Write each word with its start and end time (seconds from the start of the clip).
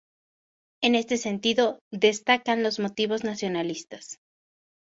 En 0.81 0.95
este 0.95 1.15
sentido 1.17 1.77
destacan 1.91 2.63
los 2.63 2.79
motivos 2.79 3.23
nacionalistas. 3.23 4.17